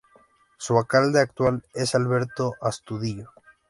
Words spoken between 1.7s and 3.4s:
es Alberto Astudillo.